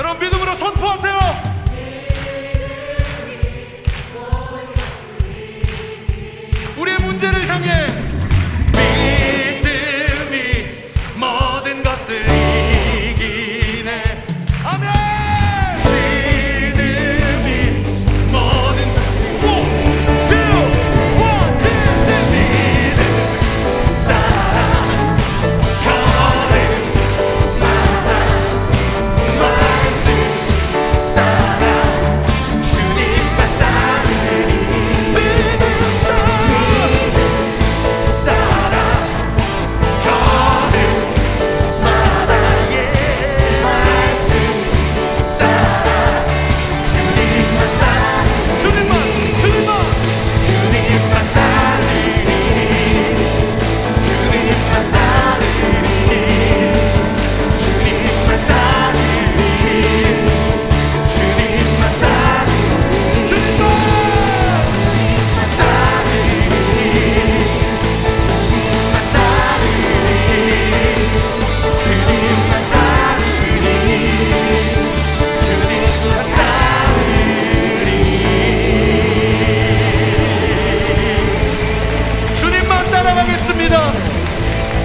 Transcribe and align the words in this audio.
Era 0.00 0.08
um 0.08 0.12
ouvido 0.12 0.39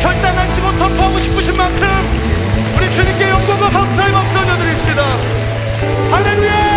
결단하시고 0.05 0.71
선포하고 0.73 1.19
싶으신 1.19 1.57
만큼 1.57 1.81
우리 2.77 2.91
주님께 2.91 3.27
영광과 3.27 3.69
감사의 3.71 4.11
박수 4.11 4.37
올려드립시다. 4.37 5.03
할렐루야! 6.11 6.74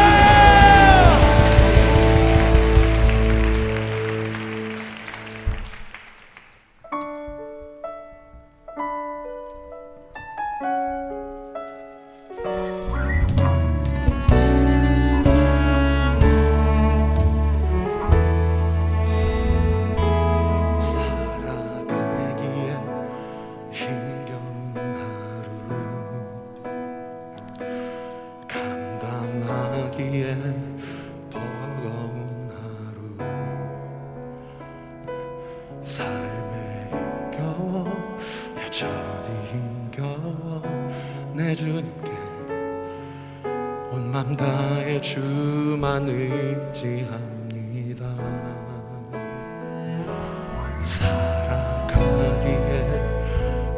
살아가기에 50.81 52.73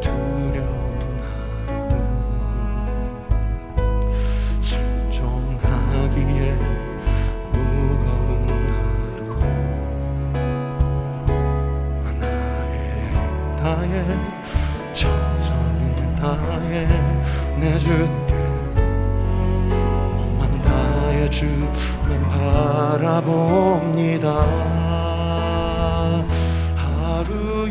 두려운 0.00 1.20
하루 1.22 1.92
순종하기에 4.60 6.40
무거운 7.52 8.42
하루. 8.70 9.20
나의 12.20 12.74
다해 13.56 13.92
정성을 14.92 16.16
다해 16.20 16.86
내 17.58 17.78
주께 17.78 18.34
맘 20.38 20.40
다해 20.62 21.30
주만 21.30 22.06
바라봅니다 23.00 24.28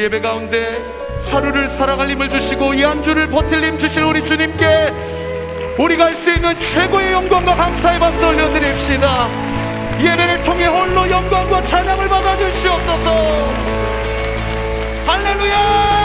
우리 0.00 0.04
예배 0.06 0.20
가운데 0.20 0.82
하루를 1.30 1.68
살아갈 1.76 2.10
힘을 2.10 2.30
주시고 2.30 2.72
이 2.72 2.82
한 2.84 3.02
주를 3.02 3.28
버틸 3.28 3.62
힘 3.62 3.78
주신 3.78 4.02
우리 4.02 4.24
주님께 4.24 4.94
우리가 5.76 6.06
할 6.06 6.16
수 6.16 6.32
있는 6.32 6.58
최고의 6.58 7.12
영광과 7.12 7.54
감사의 7.54 7.98
박수 7.98 8.26
올려드립시다. 8.26 9.28
예배를 10.02 10.42
통해 10.44 10.64
홀로 10.68 11.06
영광과 11.10 11.62
찬양을 11.64 12.08
받아 12.08 12.34
주시옵소서. 12.34 13.10
할렐루야! 15.06 15.99